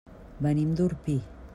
[0.45, 1.19] Venim d'Orpí.